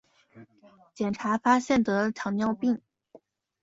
[0.95, 2.81] 检查发现得了糖尿病